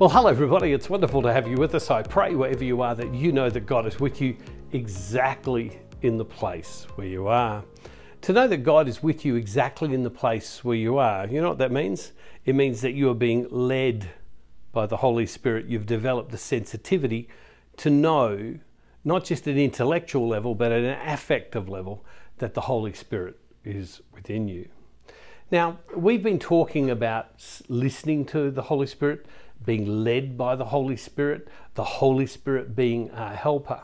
Well, 0.00 0.08
hello, 0.08 0.30
everybody. 0.30 0.72
It's 0.72 0.88
wonderful 0.88 1.20
to 1.20 1.30
have 1.30 1.46
you 1.46 1.58
with 1.58 1.74
us. 1.74 1.90
I 1.90 2.00
pray 2.02 2.34
wherever 2.34 2.64
you 2.64 2.80
are 2.80 2.94
that 2.94 3.12
you 3.12 3.32
know 3.32 3.50
that 3.50 3.66
God 3.66 3.84
is 3.84 4.00
with 4.00 4.18
you 4.18 4.34
exactly 4.72 5.78
in 6.00 6.16
the 6.16 6.24
place 6.24 6.86
where 6.94 7.06
you 7.06 7.26
are. 7.26 7.62
To 8.22 8.32
know 8.32 8.48
that 8.48 8.62
God 8.64 8.88
is 8.88 9.02
with 9.02 9.26
you 9.26 9.34
exactly 9.34 9.92
in 9.92 10.02
the 10.02 10.08
place 10.08 10.64
where 10.64 10.74
you 10.74 10.96
are, 10.96 11.26
you 11.26 11.42
know 11.42 11.50
what 11.50 11.58
that 11.58 11.70
means? 11.70 12.12
It 12.46 12.54
means 12.54 12.80
that 12.80 12.92
you 12.92 13.10
are 13.10 13.14
being 13.14 13.46
led 13.50 14.08
by 14.72 14.86
the 14.86 14.96
Holy 14.96 15.26
Spirit. 15.26 15.66
You've 15.66 15.84
developed 15.84 16.30
the 16.30 16.38
sensitivity 16.38 17.28
to 17.76 17.90
know, 17.90 18.58
not 19.04 19.26
just 19.26 19.46
at 19.46 19.52
an 19.52 19.60
intellectual 19.60 20.26
level, 20.26 20.54
but 20.54 20.72
at 20.72 20.82
an 20.82 20.98
affective 21.06 21.68
level, 21.68 22.06
that 22.38 22.54
the 22.54 22.62
Holy 22.62 22.94
Spirit 22.94 23.38
is 23.66 24.00
within 24.14 24.48
you. 24.48 24.70
Now, 25.50 25.80
we've 25.94 26.22
been 26.22 26.38
talking 26.38 26.88
about 26.88 27.60
listening 27.68 28.24
to 28.26 28.50
the 28.50 28.62
Holy 28.62 28.86
Spirit 28.86 29.26
being 29.64 30.04
led 30.04 30.36
by 30.36 30.56
the 30.56 30.66
Holy 30.66 30.96
Spirit, 30.96 31.48
the 31.74 31.84
Holy 31.84 32.26
Spirit 32.26 32.74
being 32.74 33.10
our 33.10 33.34
helper. 33.34 33.82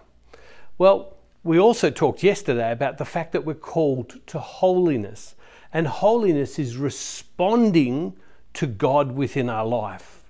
Well, 0.78 1.16
we 1.42 1.58
also 1.58 1.90
talked 1.90 2.22
yesterday 2.22 2.72
about 2.72 2.98
the 2.98 3.04
fact 3.04 3.32
that 3.32 3.44
we're 3.44 3.54
called 3.54 4.26
to 4.26 4.38
holiness, 4.38 5.34
and 5.72 5.86
holiness 5.86 6.58
is 6.58 6.76
responding 6.76 8.16
to 8.54 8.66
God 8.66 9.12
within 9.12 9.48
our 9.48 9.66
life. 9.66 10.24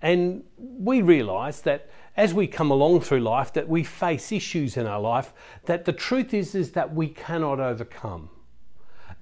And 0.00 0.44
we 0.58 1.00
realize 1.00 1.62
that 1.62 1.88
as 2.16 2.34
we 2.34 2.46
come 2.46 2.70
along 2.70 3.00
through 3.00 3.20
life 3.20 3.52
that 3.54 3.68
we 3.68 3.84
face 3.84 4.32
issues 4.32 4.76
in 4.76 4.86
our 4.86 5.00
life 5.00 5.32
that 5.64 5.84
the 5.84 5.92
truth 5.92 6.34
is 6.34 6.54
is 6.54 6.72
that 6.72 6.94
we 6.94 7.08
cannot 7.08 7.58
overcome. 7.58 8.28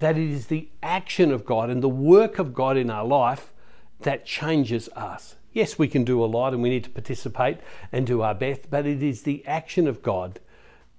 That 0.00 0.16
it 0.16 0.30
is 0.30 0.46
the 0.46 0.68
action 0.82 1.30
of 1.30 1.44
God 1.44 1.70
and 1.70 1.82
the 1.82 1.88
work 1.88 2.38
of 2.38 2.54
God 2.54 2.76
in 2.76 2.90
our 2.90 3.04
life 3.04 3.52
that 4.00 4.24
changes 4.24 4.88
us. 4.96 5.36
Yes, 5.52 5.78
we 5.78 5.88
can 5.88 6.04
do 6.04 6.22
a 6.22 6.26
lot 6.26 6.52
and 6.52 6.62
we 6.62 6.70
need 6.70 6.84
to 6.84 6.90
participate 6.90 7.58
and 7.90 8.06
do 8.06 8.22
our 8.22 8.34
best, 8.34 8.70
but 8.70 8.86
it 8.86 9.02
is 9.02 9.22
the 9.22 9.44
action 9.46 9.88
of 9.88 10.02
God 10.02 10.40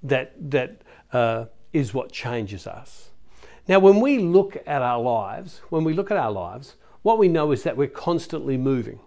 that, 0.04 0.34
that 0.52 0.82
uh, 1.14 1.46
is 1.72 1.94
what 1.94 2.12
changes 2.12 2.68
us. 2.68 3.10
Now, 3.68 3.80
when 3.80 4.02
we 4.02 4.18
look 4.18 4.58
at 4.66 4.82
our 4.82 5.02
lives, 5.02 5.62
when 5.70 5.84
we 5.84 5.94
look 5.94 6.12
at 6.12 6.18
our 6.18 6.32
lives, 6.32 6.76
what 7.02 7.18
we 7.18 7.28
know 7.28 7.52
is 7.52 7.64
that 7.64 7.78
we're 7.78 7.88
constantly 7.88 8.58
moving. 8.58 9.00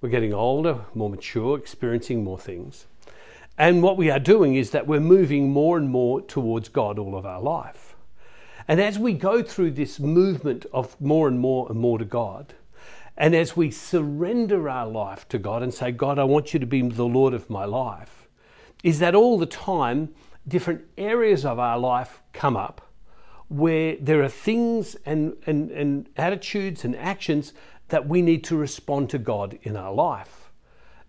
We're 0.00 0.10
getting 0.10 0.34
older, 0.34 0.84
more 0.94 1.10
mature, 1.10 1.58
experiencing 1.58 2.22
more 2.22 2.38
things. 2.38 2.86
And 3.56 3.82
what 3.82 3.96
we 3.96 4.10
are 4.10 4.20
doing 4.20 4.54
is 4.54 4.70
that 4.70 4.86
we're 4.86 5.00
moving 5.00 5.50
more 5.50 5.76
and 5.76 5.88
more 5.88 6.20
towards 6.20 6.68
God 6.68 6.98
all 6.98 7.16
of 7.16 7.26
our 7.26 7.40
life. 7.40 7.96
And 8.68 8.80
as 8.80 8.98
we 8.98 9.14
go 9.14 9.42
through 9.42 9.72
this 9.72 9.98
movement 9.98 10.66
of 10.72 11.00
more 11.00 11.26
and 11.26 11.40
more 11.40 11.66
and 11.68 11.80
more 11.80 11.98
to 11.98 12.04
God, 12.04 12.54
and 13.18 13.34
as 13.34 13.56
we 13.56 13.72
surrender 13.72 14.68
our 14.68 14.86
life 14.86 15.28
to 15.28 15.38
God 15.38 15.62
and 15.62 15.74
say, 15.74 15.90
God, 15.90 16.20
I 16.20 16.24
want 16.24 16.54
you 16.54 16.60
to 16.60 16.66
be 16.66 16.80
the 16.82 17.04
Lord 17.04 17.34
of 17.34 17.50
my 17.50 17.64
life, 17.64 18.28
is 18.84 19.00
that 19.00 19.16
all 19.16 19.36
the 19.36 19.44
time 19.44 20.14
different 20.46 20.82
areas 20.96 21.44
of 21.44 21.58
our 21.58 21.78
life 21.78 22.22
come 22.32 22.56
up 22.56 22.80
where 23.48 23.96
there 23.96 24.22
are 24.22 24.28
things 24.28 24.94
and, 25.04 25.36
and, 25.46 25.70
and 25.72 26.08
attitudes 26.16 26.84
and 26.84 26.94
actions 26.94 27.52
that 27.88 28.06
we 28.06 28.22
need 28.22 28.44
to 28.44 28.56
respond 28.56 29.10
to 29.10 29.18
God 29.18 29.58
in 29.62 29.76
our 29.76 29.92
life. 29.92 30.52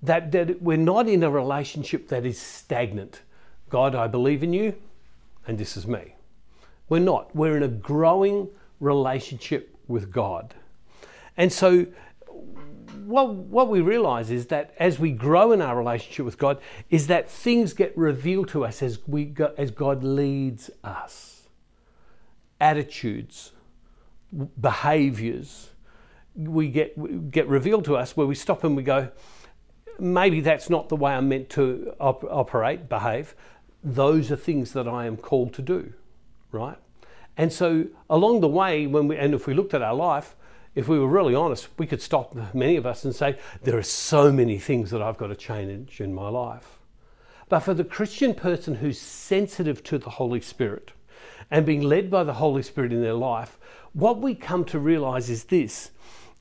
That, 0.02 0.32
that 0.32 0.62
we're 0.62 0.78
not 0.78 1.08
in 1.08 1.24
a 1.24 1.30
relationship 1.30 2.08
that 2.08 2.26
is 2.26 2.40
stagnant. 2.40 3.22
God, 3.70 3.94
I 3.94 4.08
believe 4.08 4.42
in 4.42 4.54
you, 4.54 4.76
and 5.46 5.58
this 5.58 5.78
is 5.78 5.86
me. 5.86 6.16
We're 6.88 7.00
not. 7.00 7.36
We're 7.36 7.58
in 7.58 7.64
a 7.64 7.68
growing 7.68 8.50
relationship 8.80 9.78
with 9.88 10.12
God. 10.12 10.56
And 11.40 11.54
so, 11.54 11.88
what, 13.06 13.34
what 13.34 13.70
we 13.70 13.80
realize 13.80 14.30
is 14.30 14.48
that 14.48 14.76
as 14.78 15.00
we 15.00 15.12
grow 15.12 15.54
in 15.54 15.62
our 15.62 15.76
relationship 15.76 16.26
with 16.26 16.38
God, 16.38 16.60
is 16.90 17.08
that 17.08 17.30
things 17.30 17.74
get 17.74 17.98
revealed 17.98 18.50
to 18.50 18.66
us 18.66 18.84
as, 18.84 19.00
we 19.08 19.24
go, 19.24 19.54
as 19.58 19.72
God 19.72 20.04
leads 20.04 20.70
us. 20.84 21.48
Attitudes, 22.60 23.54
behaviors, 24.60 25.70
we 26.36 26.68
get, 26.68 27.32
get 27.32 27.48
revealed 27.48 27.86
to 27.86 27.96
us 27.96 28.18
where 28.18 28.28
we 28.28 28.36
stop 28.36 28.66
and 28.66 28.76
we 28.76 28.84
go, 28.84 29.10
maybe 29.98 30.42
that's 30.42 30.70
not 30.70 30.90
the 30.90 30.98
way 30.98 31.14
I'm 31.14 31.30
meant 31.30 31.50
to 31.52 31.96
op- 32.02 32.26
operate, 32.26 32.90
behave. 32.90 33.34
Those 33.82 34.30
are 34.30 34.36
things 34.36 34.74
that 34.74 34.90
I 34.90 35.06
am 35.06 35.16
called 35.16 35.54
to 35.54 35.62
do, 35.62 35.94
right? 36.52 36.78
And 37.38 37.54
so 37.54 37.88
along 38.10 38.42
the 38.42 38.50
way, 38.50 38.86
when 38.88 39.08
we, 39.08 39.16
and 39.16 39.34
if 39.34 39.48
we 39.48 39.54
looked 39.54 39.74
at 39.74 39.82
our 39.82 39.96
life, 39.96 40.36
if 40.80 40.88
we 40.88 40.98
were 40.98 41.08
really 41.08 41.36
honest, 41.36 41.68
we 41.78 41.86
could 41.86 42.02
stop 42.02 42.36
many 42.54 42.78
of 42.78 42.86
us 42.86 43.04
and 43.04 43.14
say, 43.14 43.38
There 43.64 43.78
are 43.78 43.84
so 43.84 44.32
many 44.32 44.58
things 44.58 44.92
that 44.92 45.02
I've 45.02 45.18
got 45.18 45.28
to 45.28 45.36
change 45.36 46.00
in 46.00 46.14
my 46.14 46.30
life. 46.30 46.80
But 47.50 47.60
for 47.60 47.74
the 47.74 47.84
Christian 47.84 48.34
person 48.34 48.76
who's 48.76 49.00
sensitive 49.00 49.84
to 49.84 49.98
the 49.98 50.12
Holy 50.12 50.40
Spirit 50.40 50.94
and 51.52 51.66
being 51.66 51.82
led 51.82 52.10
by 52.10 52.24
the 52.24 52.36
Holy 52.36 52.64
Spirit 52.64 52.94
in 52.94 53.02
their 53.02 53.14
life, 53.14 53.60
what 53.92 54.22
we 54.22 54.36
come 54.36 54.64
to 54.66 54.80
realize 54.80 55.30
is 55.30 55.46
this 55.46 55.92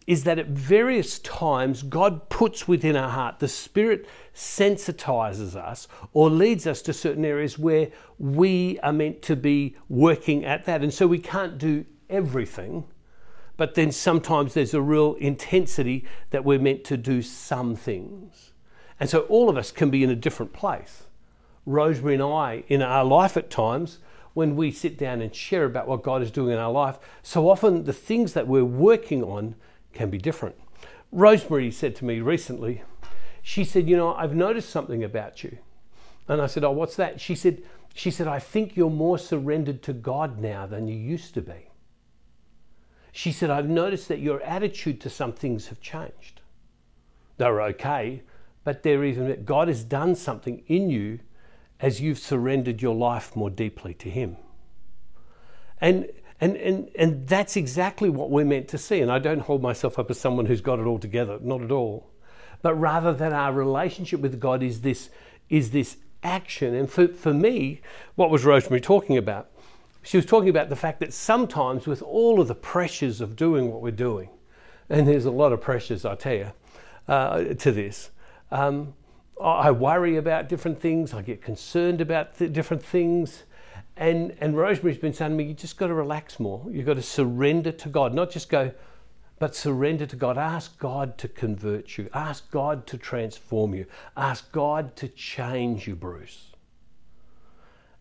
is 0.06 0.25
that 0.25 0.38
at 0.38 0.47
various 0.47 1.19
times 1.19 1.82
God 1.82 2.31
puts 2.31 2.66
within 2.66 2.97
our 2.97 3.10
heart, 3.10 3.41
the 3.41 3.48
Spirit 3.48 4.06
sensitizes 4.34 5.54
us 5.54 5.87
or 6.15 6.31
leads 6.31 6.66
us 6.66 6.81
to 6.82 6.94
certain 6.94 7.27
areas 7.27 7.59
where 7.59 7.88
we 8.19 8.78
are 8.81 8.93
meant 8.93 9.21
to 9.22 9.37
be 9.37 9.77
working 9.91 10.47
at 10.47 10.65
that. 10.65 10.82
And 10.82 10.94
so 10.94 11.06
we 11.06 11.19
can't 11.19 11.59
do 11.59 11.84
everything 12.09 12.84
but 13.58 13.74
then 13.74 13.92
sometimes 13.92 14.54
there's 14.54 14.72
a 14.72 14.80
real 14.80 15.14
intensity 15.14 16.06
that 16.30 16.44
we're 16.44 16.60
meant 16.60 16.84
to 16.84 16.96
do 16.96 17.20
some 17.20 17.76
things. 17.76 18.52
And 19.00 19.10
so 19.10 19.22
all 19.22 19.50
of 19.50 19.58
us 19.58 19.72
can 19.72 19.91
be 19.91 20.02
in 20.02 20.10
a 20.10 20.16
different 20.16 20.52
place. 20.52 21.02
Rosemary 21.66 22.14
and 22.14 22.22
I, 22.22 22.62
in 22.68 22.80
our 22.80 23.04
life 23.04 23.36
at 23.36 23.50
times, 23.50 23.98
when 24.32 24.54
we 24.54 24.70
sit 24.70 24.97
down 24.97 25.20
and 25.20 25.34
share 25.34 25.64
about 25.64 25.88
what 25.88 26.04
God 26.04 26.22
is 26.22 26.30
doing 26.30 26.52
in 26.52 26.58
our 26.58 26.70
life, 26.70 26.98
so 27.20 27.50
often 27.50 27.82
the 27.82 27.92
things 27.92 28.32
that 28.32 28.47
we're 28.47 28.64
working 28.64 29.24
on 29.24 29.56
can 29.92 30.08
be 30.08 30.18
different. 30.18 30.54
Rosemary 31.10 31.72
said 31.72 31.97
to 31.97 32.04
me 32.04 32.20
recently, 32.20 32.82
she 33.42 33.64
said, 33.64 33.88
You 33.88 33.97
know, 33.97 34.14
I've 34.14 34.36
noticed 34.36 34.70
something 34.70 35.02
about 35.02 35.42
you. 35.42 35.58
And 36.28 36.41
I 36.41 36.47
said, 36.47 36.62
Oh, 36.62 36.70
what's 36.70 36.94
that? 36.94 37.20
She 37.20 37.34
said, 37.34 37.62
she 37.92 38.12
said, 38.12 38.28
I 38.28 38.38
think 38.38 38.76
you're 38.76 38.88
more 38.88 39.18
surrendered 39.18 39.82
to 39.82 39.92
God 39.92 40.38
now 40.38 40.64
than 40.66 40.86
you 40.86 40.97
used 40.97 41.34
to 41.34 41.41
be. 41.41 41.67
She 43.18 43.32
said, 43.32 43.50
I've 43.50 43.68
noticed 43.68 44.06
that 44.06 44.20
your 44.20 44.40
attitude 44.42 45.00
to 45.00 45.10
some 45.10 45.32
things 45.32 45.66
have 45.70 45.80
changed. 45.80 46.40
They're 47.36 47.60
okay, 47.62 48.22
but 48.62 48.84
there 48.84 49.02
is 49.02 49.16
that 49.16 49.44
God 49.44 49.66
has 49.66 49.82
done 49.82 50.14
something 50.14 50.62
in 50.68 50.88
you 50.88 51.18
as 51.80 52.00
you've 52.00 52.20
surrendered 52.20 52.80
your 52.80 52.94
life 52.94 53.34
more 53.34 53.50
deeply 53.50 53.92
to 53.94 54.08
Him. 54.08 54.36
And 55.80 56.06
and, 56.40 56.56
and, 56.58 56.90
and 56.94 57.26
that's 57.26 57.56
exactly 57.56 58.08
what 58.08 58.30
we're 58.30 58.44
meant 58.44 58.68
to 58.68 58.78
see. 58.78 59.00
And 59.00 59.10
I 59.10 59.18
don't 59.18 59.40
hold 59.40 59.62
myself 59.62 59.98
up 59.98 60.12
as 60.12 60.20
someone 60.20 60.46
who's 60.46 60.60
got 60.60 60.78
it 60.78 60.86
all 60.86 61.00
together, 61.00 61.40
not 61.42 61.60
at 61.60 61.72
all. 61.72 62.08
But 62.62 62.74
rather 62.74 63.12
that 63.12 63.32
our 63.32 63.52
relationship 63.52 64.20
with 64.20 64.38
God 64.38 64.62
is 64.62 64.82
this, 64.82 65.10
is 65.50 65.72
this 65.72 65.96
action. 66.22 66.72
And 66.72 66.88
for, 66.88 67.08
for 67.08 67.34
me, 67.34 67.80
what 68.14 68.30
was 68.30 68.44
Rosemary 68.44 68.80
talking 68.80 69.16
about? 69.16 69.50
She 70.08 70.16
was 70.16 70.24
talking 70.24 70.48
about 70.48 70.70
the 70.70 70.76
fact 70.76 71.00
that 71.00 71.12
sometimes, 71.12 71.86
with 71.86 72.00
all 72.00 72.41
of 72.41 72.48
the 72.48 72.54
pressures 72.54 73.20
of 73.20 73.36
doing 73.36 73.70
what 73.70 73.82
we're 73.82 73.91
doing, 73.91 74.30
and 74.88 75.06
there's 75.06 75.26
a 75.26 75.30
lot 75.30 75.52
of 75.52 75.60
pressures, 75.60 76.06
I 76.06 76.14
tell 76.14 76.32
you, 76.32 76.52
uh, 77.08 77.44
to 77.52 77.70
this, 77.70 78.08
um, 78.50 78.94
I 79.38 79.70
worry 79.70 80.16
about 80.16 80.48
different 80.48 80.80
things, 80.80 81.12
I 81.12 81.20
get 81.20 81.42
concerned 81.42 82.00
about 82.00 82.38
th- 82.38 82.54
different 82.54 82.82
things. 82.82 83.42
And, 83.98 84.34
and 84.41 84.56
Rosemary's 84.56 84.97
been 84.97 85.12
saying 85.12 85.32
to 85.32 85.36
me, 85.36 85.44
you 85.44 85.52
just 85.52 85.76
got 85.76 85.88
to 85.88 85.94
relax 85.94 86.41
more. 86.41 86.64
You've 86.70 86.86
got 86.86 86.97
to 86.97 87.02
surrender 87.02 87.70
to 87.72 87.91
God, 87.91 88.15
not 88.15 88.30
just 88.30 88.48
go, 88.48 88.72
but 89.38 89.54
surrender 89.54 90.06
to 90.06 90.16
God. 90.16 90.38
Ask 90.38 90.78
God 90.78 91.18
to 91.18 91.28
convert 91.28 91.98
you. 91.98 92.09
Ask 92.15 92.50
God 92.50 92.86
to 92.86 92.97
transform 92.97 93.74
you. 93.74 93.84
Ask 94.16 94.53
God 94.53 94.97
to 94.97 95.09
change 95.09 95.86
you, 95.86 95.94
Bruce. 95.94 96.53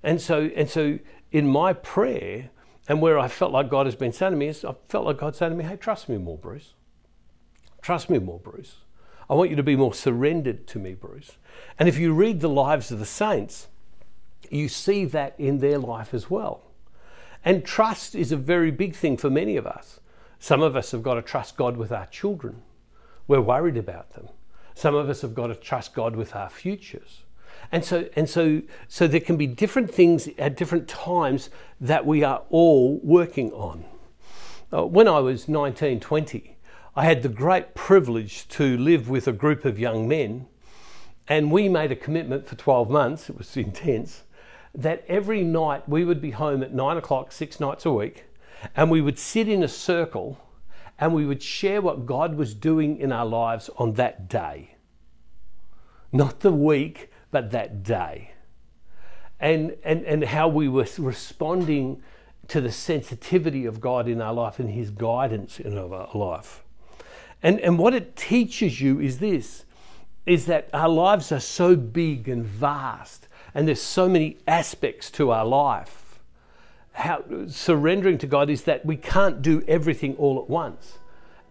And 0.03 0.21
so, 0.21 0.49
and 0.55 0.69
so 0.69 0.99
in 1.31 1.47
my 1.47 1.73
prayer 1.73 2.49
and 2.87 3.01
where 3.01 3.19
I 3.19 3.27
felt 3.27 3.51
like 3.51 3.69
God 3.69 3.85
has 3.85 3.95
been 3.95 4.13
saying 4.13 4.31
to 4.31 4.37
me 4.37 4.47
is 4.47 4.63
I 4.63 4.75
felt 4.87 5.05
like 5.05 5.17
God 5.17 5.35
saying 5.35 5.51
to 5.51 5.57
me, 5.57 5.65
hey, 5.65 5.75
trust 5.75 6.07
me 6.07 6.17
more, 6.17 6.37
Bruce. 6.37 6.73
Trust 7.81 8.09
me 8.09 8.19
more, 8.19 8.39
Bruce. 8.39 8.77
I 9.29 9.33
want 9.33 9.49
you 9.49 9.55
to 9.57 9.63
be 9.63 9.75
more 9.75 9.93
surrendered 9.93 10.67
to 10.67 10.79
me, 10.79 10.93
Bruce. 10.93 11.37
And 11.77 11.89
if 11.89 11.97
you 11.97 12.13
read 12.13 12.39
the 12.39 12.49
lives 12.49 12.91
of 12.91 12.99
the 12.99 13.05
saints, 13.05 13.67
you 14.49 14.69
see 14.69 15.05
that 15.05 15.35
in 15.37 15.59
their 15.59 15.77
life 15.77 16.13
as 16.13 16.29
well. 16.29 16.63
And 17.43 17.65
trust 17.65 18.15
is 18.15 18.31
a 18.31 18.37
very 18.37 18.71
big 18.71 18.95
thing 18.95 19.17
for 19.17 19.29
many 19.29 19.57
of 19.57 19.67
us. 19.67 19.99
Some 20.39 20.61
of 20.61 20.75
us 20.75 20.91
have 20.91 21.03
got 21.03 21.15
to 21.15 21.21
trust 21.21 21.57
God 21.57 21.77
with 21.77 21.91
our 21.91 22.05
children. 22.07 22.61
We're 23.27 23.41
worried 23.41 23.77
about 23.77 24.11
them. 24.11 24.29
Some 24.73 24.95
of 24.95 25.09
us 25.09 25.21
have 25.21 25.33
got 25.33 25.47
to 25.47 25.55
trust 25.55 25.93
God 25.93 26.15
with 26.15 26.35
our 26.35 26.49
futures. 26.49 27.23
And 27.71 27.83
so, 27.83 28.09
and 28.15 28.29
so, 28.29 28.61
so 28.87 29.07
there 29.07 29.19
can 29.19 29.37
be 29.37 29.47
different 29.47 29.93
things 29.93 30.29
at 30.37 30.55
different 30.55 30.87
times 30.87 31.49
that 31.81 32.05
we 32.05 32.23
are 32.23 32.43
all 32.49 32.99
working 33.03 33.51
on. 33.51 33.85
Uh, 34.71 34.85
when 34.85 35.07
I 35.07 35.19
was 35.19 35.47
19, 35.47 35.99
20, 35.99 36.57
I 36.95 37.05
had 37.05 37.23
the 37.23 37.29
great 37.29 37.75
privilege 37.75 38.47
to 38.49 38.77
live 38.77 39.09
with 39.09 39.27
a 39.27 39.31
group 39.31 39.65
of 39.65 39.79
young 39.79 40.07
men, 40.07 40.47
and 41.27 41.51
we 41.51 41.69
made 41.69 41.91
a 41.91 41.95
commitment 41.95 42.47
for 42.47 42.55
12 42.55 42.89
months, 42.89 43.29
it 43.29 43.37
was 43.37 43.55
intense, 43.57 44.23
that 44.73 45.03
every 45.07 45.43
night 45.43 45.87
we 45.87 46.03
would 46.03 46.21
be 46.21 46.31
home 46.31 46.63
at 46.63 46.73
nine 46.73 46.97
o'clock, 46.97 47.31
six 47.31 47.59
nights 47.59 47.85
a 47.85 47.91
week, 47.91 48.25
and 48.75 48.89
we 48.89 49.01
would 49.01 49.19
sit 49.19 49.47
in 49.47 49.63
a 49.63 49.67
circle 49.67 50.39
and 50.99 51.13
we 51.13 51.25
would 51.25 51.43
share 51.43 51.81
what 51.81 52.05
God 52.05 52.35
was 52.35 52.53
doing 52.53 52.97
in 52.97 53.11
our 53.11 53.25
lives 53.25 53.69
on 53.77 53.93
that 53.93 54.27
day. 54.27 54.75
Not 56.11 56.39
the 56.39 56.51
week, 56.51 57.11
but 57.31 57.51
that 57.51 57.83
day. 57.83 58.31
And, 59.39 59.75
and, 59.83 60.03
and 60.03 60.23
how 60.23 60.47
we 60.47 60.67
were 60.67 60.87
responding 60.97 62.01
to 62.47 62.61
the 62.61 62.71
sensitivity 62.71 63.65
of 63.65 63.81
God 63.81 64.07
in 64.07 64.21
our 64.21 64.33
life 64.33 64.59
and 64.59 64.69
His 64.69 64.89
guidance 64.89 65.59
in 65.59 65.77
our 65.77 66.09
life. 66.13 66.63
And, 67.43 67.59
and 67.59 67.77
what 67.77 67.93
it 67.93 68.15
teaches 68.15 68.81
you 68.81 68.99
is 68.99 69.19
this 69.19 69.65
is 70.25 70.45
that 70.45 70.69
our 70.73 70.89
lives 70.89 71.31
are 71.31 71.39
so 71.39 71.75
big 71.75 72.27
and 72.27 72.45
vast, 72.45 73.29
and 73.53 73.65
there's 73.65 73.81
so 73.81 74.09
many 74.09 74.37
aspects 74.45 75.09
to 75.09 75.31
our 75.31 75.45
life. 75.45 76.19
How 76.91 77.23
surrendering 77.47 78.17
to 78.17 78.27
God 78.27 78.49
is 78.49 78.63
that 78.63 78.85
we 78.85 78.97
can't 78.97 79.41
do 79.41 79.63
everything 79.67 80.15
all 80.17 80.37
at 80.39 80.49
once. 80.49 80.97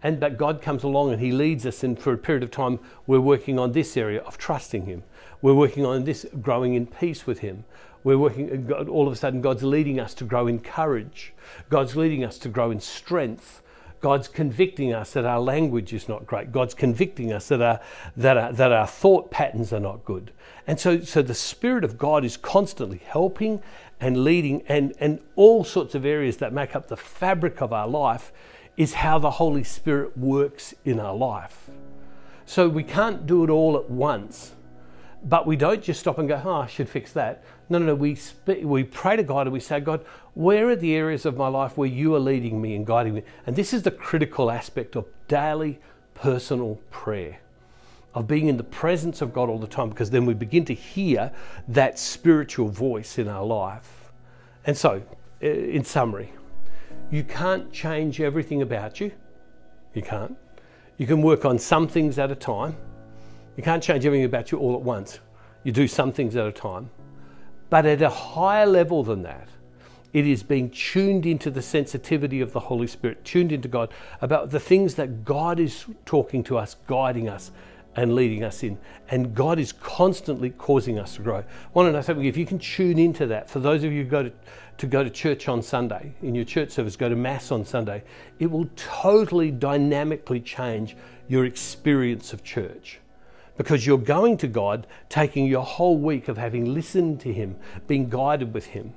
And 0.07 0.21
but 0.21 0.37
God 0.37 0.61
comes 0.61 0.83
along 0.83 1.11
and 1.11 1.21
He 1.21 1.33
leads 1.33 1.65
us, 1.65 1.83
and 1.83 1.99
for 1.99 2.13
a 2.13 2.17
period 2.17 2.41
of 2.41 2.49
time, 2.49 2.79
we're 3.07 3.19
working 3.19 3.59
on 3.59 3.73
this 3.73 3.97
area 3.97 4.21
of 4.21 4.37
trusting 4.37 4.85
Him. 4.85 5.03
We're 5.41 5.53
working 5.53 5.85
on 5.85 6.05
this, 6.05 6.25
growing 6.41 6.75
in 6.75 6.87
peace 6.87 7.27
with 7.27 7.39
Him. 7.39 7.65
We're 8.05 8.17
working, 8.17 8.71
all 8.71 9.05
of 9.05 9.11
a 9.11 9.17
sudden, 9.17 9.41
God's 9.41 9.63
leading 9.63 9.99
us 9.99 10.13
to 10.13 10.23
grow 10.23 10.47
in 10.47 10.61
courage. 10.61 11.33
God's 11.69 11.97
leading 11.97 12.23
us 12.23 12.37
to 12.37 12.47
grow 12.47 12.71
in 12.71 12.79
strength. 12.79 13.61
God's 13.99 14.29
convicting 14.29 14.93
us 14.93 15.11
that 15.11 15.25
our 15.25 15.41
language 15.41 15.91
is 15.91 16.07
not 16.07 16.25
great. 16.25 16.53
God's 16.53 16.73
convicting 16.73 17.33
us 17.33 17.49
that 17.49 17.61
our, 17.61 17.81
that 18.15 18.37
our, 18.37 18.53
that 18.53 18.71
our 18.71 18.87
thought 18.87 19.29
patterns 19.29 19.73
are 19.73 19.81
not 19.81 20.05
good. 20.05 20.31
And 20.65 20.79
so, 20.79 21.01
so 21.01 21.21
the 21.21 21.33
Spirit 21.33 21.83
of 21.83 21.97
God 21.97 22.23
is 22.23 22.37
constantly 22.37 23.01
helping 23.03 23.61
and 23.99 24.23
leading, 24.23 24.63
and, 24.69 24.93
and 25.01 25.19
all 25.35 25.65
sorts 25.65 25.95
of 25.95 26.05
areas 26.05 26.37
that 26.37 26.53
make 26.53 26.77
up 26.77 26.87
the 26.87 26.95
fabric 26.95 27.61
of 27.61 27.73
our 27.73 27.89
life 27.89 28.31
is 28.77 28.93
how 28.93 29.17
the 29.17 29.31
Holy 29.31 29.63
Spirit 29.63 30.17
works 30.17 30.73
in 30.85 30.99
our 30.99 31.15
life. 31.15 31.69
So 32.45 32.69
we 32.69 32.83
can't 32.83 33.25
do 33.25 33.43
it 33.43 33.49
all 33.49 33.75
at 33.75 33.89
once, 33.89 34.53
but 35.23 35.45
we 35.45 35.57
don't 35.57 35.83
just 35.83 35.99
stop 35.99 36.19
and 36.19 36.29
go, 36.29 36.41
oh, 36.45 36.61
I 36.61 36.67
should 36.67 36.87
fix 36.87 37.11
that. 37.13 37.43
No, 37.69 37.79
no, 37.79 37.87
no. 37.87 37.95
We, 37.95 38.15
sp- 38.15 38.63
we 38.63 38.83
pray 38.83 39.17
to 39.17 39.23
God 39.23 39.47
and 39.47 39.53
we 39.53 39.59
say, 39.59 39.79
God, 39.79 40.05
where 40.35 40.69
are 40.69 40.75
the 40.75 40.95
areas 40.95 41.25
of 41.25 41.35
my 41.35 41.47
life 41.47 41.75
where 41.75 41.89
you 41.89 42.15
are 42.15 42.19
leading 42.19 42.61
me 42.61 42.75
and 42.75 42.85
guiding 42.85 43.15
me? 43.15 43.23
And 43.45 43.55
this 43.55 43.73
is 43.73 43.81
the 43.81 43.91
critical 43.91 44.49
aspect 44.49 44.95
of 44.95 45.05
daily 45.27 45.79
personal 46.13 46.79
prayer, 46.91 47.39
of 48.13 48.27
being 48.27 48.47
in 48.47 48.57
the 48.57 48.63
presence 48.63 49.21
of 49.21 49.33
God 49.33 49.49
all 49.49 49.59
the 49.59 49.67
time, 49.67 49.89
because 49.89 50.11
then 50.11 50.25
we 50.25 50.33
begin 50.33 50.63
to 50.65 50.73
hear 50.73 51.31
that 51.67 51.99
spiritual 51.99 52.69
voice 52.69 53.17
in 53.17 53.27
our 53.27 53.43
life. 53.43 54.11
And 54.65 54.77
so, 54.77 55.03
in 55.41 55.83
summary, 55.83 56.31
you 57.11 57.23
can't 57.23 57.71
change 57.71 58.19
everything 58.19 58.61
about 58.61 58.99
you. 58.99 59.11
You 59.93 60.01
can't. 60.01 60.35
You 60.97 61.07
can 61.07 61.21
work 61.21 61.45
on 61.45 61.59
some 61.59 61.87
things 61.87 62.19
at 62.19 62.31
a 62.31 62.35
time. 62.35 62.75
You 63.55 63.63
can't 63.63 63.81
change 63.81 64.05
everything 64.05 64.25
about 64.25 64.51
you 64.51 64.59
all 64.59 64.75
at 64.75 64.81
once. 64.81 65.19
You 65.63 65.71
do 65.71 65.87
some 65.87 66.11
things 66.11 66.35
at 66.35 66.45
a 66.45 66.51
time. 66.51 66.89
But 67.69 67.85
at 67.85 68.01
a 68.01 68.09
higher 68.09 68.65
level 68.65 69.03
than 69.03 69.23
that, 69.23 69.49
it 70.13 70.25
is 70.25 70.41
being 70.41 70.69
tuned 70.69 71.25
into 71.25 71.51
the 71.51 71.61
sensitivity 71.61 72.41
of 72.41 72.53
the 72.53 72.61
Holy 72.61 72.87
Spirit, 72.87 73.23
tuned 73.25 73.51
into 73.51 73.67
God 73.67 73.91
about 74.21 74.51
the 74.51 74.59
things 74.59 74.95
that 74.95 75.25
God 75.25 75.59
is 75.59 75.85
talking 76.05 76.43
to 76.45 76.57
us, 76.57 76.75
guiding 76.87 77.27
us, 77.27 77.51
and 77.97 78.13
leading 78.13 78.43
us 78.43 78.63
in. 78.63 78.77
And 79.09 79.33
God 79.33 79.59
is 79.59 79.73
constantly 79.73 80.51
causing 80.51 80.99
us 80.99 81.15
to 81.15 81.23
grow. 81.23 81.39
I 81.39 81.43
want 81.73 81.87
to 81.87 81.91
know 81.91 82.01
something. 82.01 82.25
If 82.25 82.37
you 82.37 82.45
can 82.45 82.59
tune 82.59 82.99
into 82.99 83.25
that, 83.25 83.49
for 83.49 83.59
those 83.59 83.83
of 83.83 83.91
you 83.91 84.03
who 84.03 84.09
go 84.09 84.23
to, 84.23 84.31
to 84.77 84.87
go 84.87 85.03
to 85.03 85.09
church 85.09 85.49
on 85.49 85.63
Sunday, 85.63 86.13
in 86.21 86.35
your 86.35 86.45
church 86.45 86.69
service, 86.69 86.95
go 86.95 87.09
to 87.09 87.15
Mass 87.15 87.51
on 87.51 87.65
Sunday, 87.65 88.03
it 88.37 88.51
will 88.51 88.69
totally 88.75 89.49
dynamically 89.49 90.39
change 90.39 90.95
your 91.27 91.43
experience 91.43 92.31
of 92.31 92.43
church 92.43 92.99
because 93.57 93.87
you're 93.87 93.97
going 93.97 94.37
to 94.37 94.47
God 94.47 94.85
taking 95.09 95.47
your 95.47 95.63
whole 95.63 95.97
week 95.97 96.27
of 96.27 96.37
having 96.37 96.73
listened 96.75 97.19
to 97.21 97.33
Him, 97.33 97.55
being 97.87 98.07
guided 98.07 98.53
with 98.53 98.67
Him. 98.67 98.93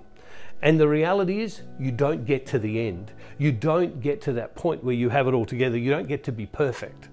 And 0.60 0.78
the 0.78 0.86
reality 0.86 1.40
is, 1.40 1.62
you 1.78 1.90
don't 1.90 2.26
get 2.26 2.44
to 2.48 2.58
the 2.58 2.86
end. 2.86 3.10
You 3.38 3.50
don't 3.50 4.02
get 4.02 4.20
to 4.22 4.34
that 4.34 4.54
point 4.54 4.84
where 4.84 4.94
you 4.94 5.08
have 5.08 5.26
it 5.26 5.32
all 5.32 5.46
together. 5.46 5.78
You 5.78 5.90
don't 5.90 6.06
get 6.06 6.22
to 6.24 6.32
be 6.32 6.44
perfect. 6.44 7.08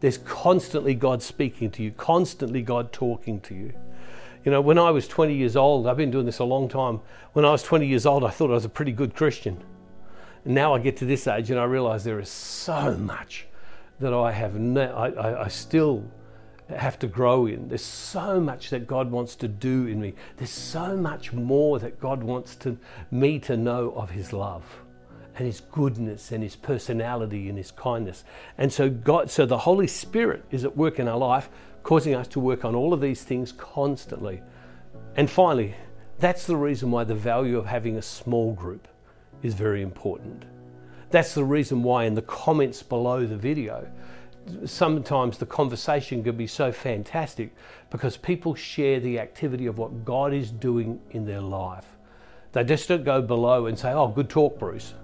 There's 0.00 0.18
constantly 0.18 0.94
God 0.94 1.22
speaking 1.22 1.70
to 1.72 1.82
you, 1.82 1.90
constantly 1.90 2.62
God 2.62 2.92
talking 2.92 3.40
to 3.40 3.54
you. 3.54 3.72
You 4.44 4.52
know, 4.52 4.60
when 4.60 4.78
I 4.78 4.90
was 4.90 5.08
20 5.08 5.34
years 5.34 5.56
old, 5.56 5.86
I've 5.86 5.96
been 5.96 6.10
doing 6.10 6.26
this 6.26 6.38
a 6.38 6.44
long 6.44 6.68
time. 6.68 7.00
When 7.32 7.44
I 7.44 7.50
was 7.50 7.62
20 7.62 7.86
years 7.86 8.06
old, 8.06 8.24
I 8.24 8.30
thought 8.30 8.50
I 8.50 8.54
was 8.54 8.64
a 8.64 8.70
pretty 8.70 8.92
good 8.92 9.14
Christian. 9.14 9.62
And 10.44 10.54
now 10.54 10.74
I 10.74 10.78
get 10.78 10.96
to 10.98 11.04
this 11.04 11.26
age 11.26 11.50
and 11.50 11.58
I 11.58 11.64
realize 11.64 12.04
there 12.04 12.20
is 12.20 12.28
so 12.28 12.96
much 12.96 13.46
that 14.00 14.14
I 14.14 14.30
have, 14.32 14.56
I, 14.56 14.80
I, 14.80 15.44
I 15.44 15.48
still 15.48 16.04
have 16.68 16.98
to 17.00 17.08
grow 17.08 17.46
in. 17.46 17.68
There's 17.68 17.84
so 17.84 18.40
much 18.40 18.70
that 18.70 18.86
God 18.86 19.10
wants 19.10 19.34
to 19.36 19.48
do 19.48 19.86
in 19.86 20.00
me. 20.00 20.14
There's 20.36 20.50
so 20.50 20.96
much 20.96 21.32
more 21.32 21.78
that 21.80 21.98
God 21.98 22.22
wants 22.22 22.54
to, 22.56 22.78
me 23.10 23.38
to 23.40 23.56
know 23.56 23.92
of 23.96 24.10
His 24.10 24.32
love 24.32 24.82
and 25.38 25.46
His 25.46 25.60
goodness 25.60 26.32
and 26.32 26.42
His 26.42 26.56
personality 26.56 27.48
and 27.48 27.56
His 27.56 27.70
kindness. 27.70 28.24
And 28.58 28.72
so 28.72 28.90
God, 28.90 29.30
so 29.30 29.46
the 29.46 29.58
Holy 29.58 29.86
Spirit 29.86 30.44
is 30.50 30.64
at 30.64 30.76
work 30.76 30.98
in 30.98 31.08
our 31.08 31.16
life, 31.16 31.48
causing 31.84 32.14
us 32.14 32.28
to 32.28 32.40
work 32.40 32.64
on 32.64 32.74
all 32.74 32.92
of 32.92 33.00
these 33.00 33.22
things 33.22 33.52
constantly. 33.52 34.42
And 35.16 35.30
finally, 35.30 35.74
that's 36.18 36.46
the 36.46 36.56
reason 36.56 36.90
why 36.90 37.04
the 37.04 37.14
value 37.14 37.56
of 37.56 37.66
having 37.66 37.96
a 37.96 38.02
small 38.02 38.52
group 38.52 38.88
is 39.42 39.54
very 39.54 39.82
important. 39.82 40.44
That's 41.10 41.34
the 41.34 41.44
reason 41.44 41.82
why 41.82 42.04
in 42.04 42.14
the 42.14 42.22
comments 42.22 42.82
below 42.82 43.24
the 43.24 43.36
video, 43.36 43.88
sometimes 44.66 45.38
the 45.38 45.46
conversation 45.46 46.24
can 46.24 46.36
be 46.36 46.46
so 46.46 46.72
fantastic 46.72 47.54
because 47.90 48.16
people 48.16 48.54
share 48.54 48.98
the 48.98 49.20
activity 49.20 49.66
of 49.66 49.78
what 49.78 50.04
God 50.04 50.34
is 50.34 50.50
doing 50.50 51.00
in 51.10 51.24
their 51.24 51.40
life. 51.40 51.86
They 52.52 52.64
just 52.64 52.88
don't 52.88 53.04
go 53.04 53.22
below 53.22 53.66
and 53.66 53.78
say, 53.78 53.92
Oh, 53.92 54.08
good 54.08 54.28
talk, 54.28 54.58
Bruce. 54.58 54.94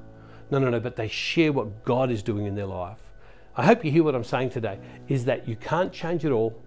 No, 0.50 0.58
no, 0.58 0.70
no, 0.70 0.80
but 0.80 0.96
they 0.96 1.08
share 1.08 1.52
what 1.52 1.84
God 1.84 2.10
is 2.10 2.22
doing 2.22 2.46
in 2.46 2.54
their 2.54 2.66
life. 2.66 2.98
I 3.56 3.64
hope 3.64 3.84
you 3.84 3.90
hear 3.90 4.02
what 4.02 4.14
I'm 4.14 4.24
saying 4.24 4.50
today 4.50 4.78
is 5.08 5.24
that 5.26 5.48
you 5.48 5.56
can't 5.56 5.92
change 5.92 6.24
it 6.24 6.30
all. 6.30 6.60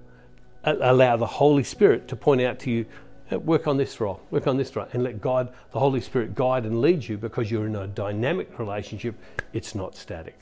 Allow 0.63 1.17
the 1.17 1.25
Holy 1.27 1.63
Spirit 1.63 2.07
to 2.09 2.15
point 2.15 2.41
out 2.41 2.59
to 2.59 2.71
you, 2.71 2.85
work 3.31 3.67
on 3.67 3.77
this 3.77 3.99
role, 3.99 4.21
work 4.31 4.47
on 4.47 4.57
this 4.57 4.75
role, 4.75 4.87
and 4.93 5.03
let 5.03 5.21
God, 5.21 5.53
the 5.71 5.79
Holy 5.79 6.01
Spirit, 6.01 6.35
guide 6.35 6.65
and 6.65 6.81
lead 6.81 7.07
you 7.07 7.17
because 7.17 7.51
you're 7.51 7.67
in 7.67 7.75
a 7.75 7.87
dynamic 7.87 8.57
relationship. 8.57 9.15
It's 9.53 9.75
not 9.75 9.95
static. 9.95 10.39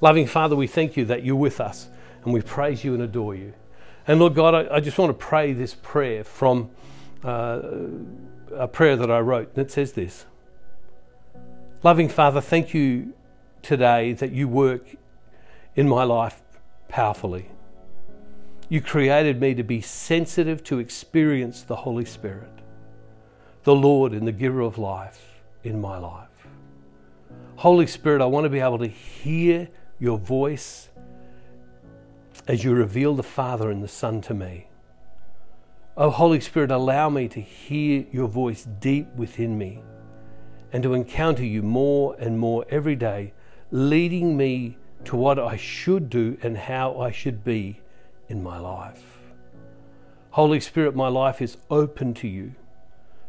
Loving 0.00 0.26
Father, 0.26 0.54
we 0.54 0.68
thank 0.68 0.96
you 0.96 1.04
that 1.06 1.24
you're 1.24 1.36
with 1.36 1.60
us 1.60 1.88
and 2.24 2.32
we 2.32 2.40
praise 2.40 2.84
you 2.84 2.94
and 2.94 3.02
adore 3.02 3.34
you. 3.34 3.52
And 4.06 4.20
Lord 4.20 4.34
God, 4.34 4.54
I, 4.70 4.80
just 4.80 4.96
want 4.98 5.10
to 5.10 5.26
pray 5.26 5.52
this 5.52 5.74
prayer 5.74 6.24
from 6.24 6.70
uh, 7.24 7.60
a 8.54 8.66
prayer 8.66 8.96
that 8.96 9.10
I 9.10 9.20
wrote, 9.20 9.50
and 9.54 9.58
it 9.58 9.70
says 9.70 9.92
this 9.92 10.24
Loving 11.84 12.08
Father, 12.08 12.40
thank 12.40 12.74
you 12.74 13.14
today 13.62 14.12
that 14.14 14.32
you 14.32 14.48
work 14.48 14.96
in 15.76 15.88
my 15.88 16.02
life 16.02 16.42
powerfully. 16.88 17.50
You 18.68 18.80
created 18.80 19.40
me 19.40 19.54
to 19.54 19.62
be 19.62 19.80
sensitive 19.80 20.64
to 20.64 20.80
experience 20.80 21.62
the 21.62 21.76
Holy 21.76 22.04
Spirit, 22.04 22.50
the 23.62 23.76
Lord 23.76 24.12
and 24.12 24.26
the 24.26 24.32
giver 24.32 24.60
of 24.60 24.76
life 24.76 25.40
in 25.62 25.80
my 25.80 25.98
life. 25.98 26.48
Holy 27.54 27.86
Spirit, 27.86 28.22
I 28.22 28.26
want 28.26 28.42
to 28.42 28.50
be 28.50 28.58
able 28.58 28.78
to 28.78 28.88
hear 28.88 29.68
your 30.00 30.18
voice 30.18 30.88
as 32.48 32.64
you 32.64 32.74
reveal 32.74 33.14
the 33.14 33.22
Father 33.22 33.70
and 33.70 33.84
the 33.84 33.88
Son 33.88 34.20
to 34.22 34.34
me. 34.34 34.66
Oh, 35.96 36.10
Holy 36.10 36.40
Spirit, 36.40 36.72
allow 36.72 37.08
me 37.08 37.28
to 37.28 37.40
hear 37.40 38.04
your 38.10 38.26
voice 38.26 38.66
deep 38.80 39.14
within 39.14 39.56
me 39.56 39.80
and 40.72 40.82
to 40.82 40.94
encounter 40.94 41.44
you 41.44 41.62
more 41.62 42.16
and 42.18 42.38
more 42.38 42.64
every 42.68 42.96
day, 42.96 43.32
leading 43.70 44.36
me 44.36 44.76
to 45.04 45.16
what 45.16 45.38
I 45.38 45.56
should 45.56 46.10
do 46.10 46.36
and 46.42 46.56
how 46.56 47.00
I 47.00 47.10
should 47.10 47.44
be 47.44 47.80
in 48.28 48.42
my 48.42 48.58
life. 48.58 49.18
Holy 50.30 50.60
Spirit, 50.60 50.94
my 50.94 51.08
life 51.08 51.40
is 51.40 51.56
open 51.70 52.14
to 52.14 52.28
you 52.28 52.54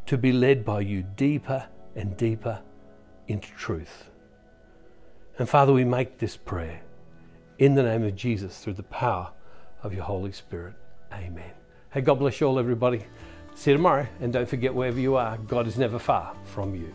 to 0.05 0.17
be 0.17 0.31
led 0.31 0.65
by 0.65 0.81
you 0.81 1.03
deeper 1.15 1.67
and 1.95 2.17
deeper 2.17 2.61
into 3.27 3.49
truth. 3.53 4.09
And 5.37 5.47
Father, 5.47 5.71
we 5.71 5.85
make 5.85 6.17
this 6.17 6.35
prayer 6.35 6.81
in 7.57 7.75
the 7.75 7.83
name 7.83 8.03
of 8.03 8.15
Jesus 8.15 8.59
through 8.59 8.73
the 8.73 8.83
power 8.83 9.31
of 9.83 9.93
your 9.93 10.03
Holy 10.03 10.31
Spirit. 10.31 10.73
Amen. 11.13 11.51
Hey, 11.91 12.01
God 12.01 12.15
bless 12.15 12.41
you 12.41 12.47
all, 12.47 12.59
everybody. 12.59 13.05
See 13.55 13.71
you 13.71 13.77
tomorrow. 13.77 14.07
And 14.19 14.33
don't 14.33 14.47
forget, 14.47 14.73
wherever 14.73 14.99
you 14.99 15.15
are, 15.15 15.37
God 15.37 15.67
is 15.67 15.77
never 15.77 15.99
far 15.99 16.35
from 16.45 16.75
you. 16.75 16.93